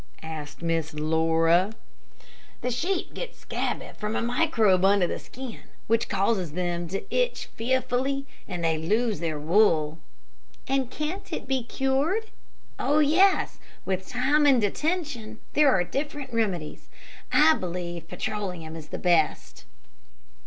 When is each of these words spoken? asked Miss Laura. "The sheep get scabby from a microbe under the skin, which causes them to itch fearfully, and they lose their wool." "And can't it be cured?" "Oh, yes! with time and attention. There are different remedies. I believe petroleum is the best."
asked 0.23 0.63
Miss 0.63 0.95
Laura. 0.95 1.73
"The 2.61 2.71
sheep 2.71 3.13
get 3.13 3.35
scabby 3.35 3.91
from 3.99 4.15
a 4.15 4.21
microbe 4.23 4.83
under 4.83 5.05
the 5.05 5.19
skin, 5.19 5.59
which 5.85 6.09
causes 6.09 6.53
them 6.53 6.87
to 6.87 7.03
itch 7.15 7.45
fearfully, 7.55 8.25
and 8.47 8.63
they 8.65 8.79
lose 8.79 9.19
their 9.19 9.39
wool." 9.39 9.99
"And 10.67 10.89
can't 10.89 11.31
it 11.31 11.47
be 11.47 11.61
cured?" 11.63 12.31
"Oh, 12.79 12.97
yes! 12.97 13.59
with 13.85 14.07
time 14.07 14.47
and 14.47 14.63
attention. 14.63 15.37
There 15.53 15.69
are 15.69 15.83
different 15.83 16.33
remedies. 16.33 16.89
I 17.31 17.53
believe 17.53 18.07
petroleum 18.07 18.75
is 18.75 18.87
the 18.87 18.97
best." 18.97 19.65